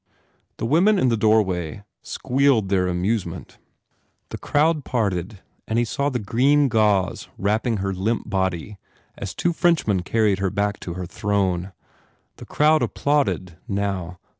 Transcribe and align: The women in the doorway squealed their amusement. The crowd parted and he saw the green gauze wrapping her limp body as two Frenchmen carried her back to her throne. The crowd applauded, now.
The 0.57 0.65
women 0.65 0.97
in 0.97 1.09
the 1.09 1.15
doorway 1.15 1.83
squealed 2.01 2.69
their 2.69 2.87
amusement. 2.87 3.59
The 4.29 4.39
crowd 4.39 4.83
parted 4.83 5.41
and 5.67 5.77
he 5.77 5.85
saw 5.85 6.09
the 6.09 6.17
green 6.17 6.69
gauze 6.69 7.27
wrapping 7.37 7.77
her 7.77 7.93
limp 7.93 8.27
body 8.27 8.79
as 9.15 9.35
two 9.35 9.53
Frenchmen 9.53 10.01
carried 10.01 10.39
her 10.39 10.49
back 10.49 10.79
to 10.79 10.95
her 10.95 11.05
throne. 11.05 11.71
The 12.37 12.47
crowd 12.47 12.81
applauded, 12.81 13.57
now. 13.67 14.17